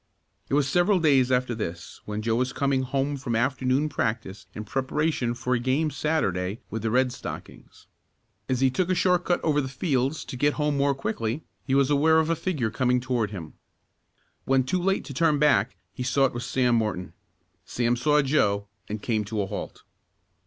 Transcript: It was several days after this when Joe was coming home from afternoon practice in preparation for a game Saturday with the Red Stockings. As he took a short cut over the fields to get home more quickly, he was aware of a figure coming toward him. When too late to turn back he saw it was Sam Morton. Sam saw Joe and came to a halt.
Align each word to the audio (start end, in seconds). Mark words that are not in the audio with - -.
It 0.49 0.55
was 0.55 0.67
several 0.67 0.99
days 0.99 1.31
after 1.31 1.53
this 1.53 2.01
when 2.05 2.23
Joe 2.23 2.35
was 2.37 2.53
coming 2.53 2.81
home 2.81 3.17
from 3.17 3.35
afternoon 3.35 3.87
practice 3.87 4.47
in 4.55 4.63
preparation 4.63 5.35
for 5.35 5.53
a 5.53 5.59
game 5.59 5.91
Saturday 5.91 6.59
with 6.71 6.81
the 6.81 6.89
Red 6.89 7.11
Stockings. 7.13 7.85
As 8.49 8.61
he 8.61 8.71
took 8.71 8.89
a 8.89 8.95
short 8.95 9.25
cut 9.25 9.39
over 9.43 9.61
the 9.61 9.67
fields 9.67 10.25
to 10.25 10.35
get 10.35 10.55
home 10.55 10.75
more 10.75 10.95
quickly, 10.95 11.43
he 11.67 11.75
was 11.75 11.91
aware 11.91 12.17
of 12.17 12.31
a 12.31 12.35
figure 12.35 12.71
coming 12.71 12.99
toward 12.99 13.29
him. 13.29 13.53
When 14.45 14.63
too 14.63 14.81
late 14.81 15.05
to 15.05 15.13
turn 15.13 15.37
back 15.37 15.77
he 15.93 16.01
saw 16.01 16.25
it 16.25 16.33
was 16.33 16.47
Sam 16.47 16.73
Morton. 16.73 17.13
Sam 17.63 17.95
saw 17.95 18.23
Joe 18.23 18.65
and 18.89 19.03
came 19.03 19.23
to 19.25 19.43
a 19.43 19.45
halt. 19.45 19.83